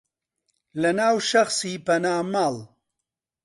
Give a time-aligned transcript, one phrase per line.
[0.81, 2.55] لەناو شەخسی پەنا ماڵ